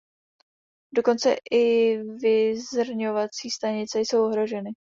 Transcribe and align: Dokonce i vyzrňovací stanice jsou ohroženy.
Dokonce 0.95 1.35
i 1.51 1.97
vyzrňovací 2.23 3.49
stanice 3.49 3.99
jsou 4.01 4.25
ohroženy. 4.25 4.69